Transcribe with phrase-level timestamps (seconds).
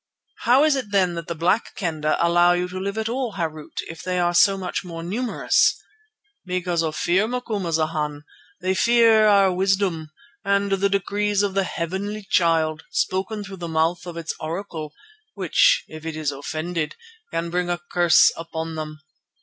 [0.45, 3.81] "How is it then that the Black Kendah allow you to live at all, Harût,
[3.87, 5.79] if they are so much the more numerous?"
[6.43, 8.21] "Because of fear, Macumazana.
[8.61, 10.09] They fear our wisdom
[10.43, 14.91] and the decrees of the Heavenly Child spoken through the mouth of its oracle,
[15.35, 16.95] which, if it is offended,
[17.31, 19.01] can bring a curse upon them.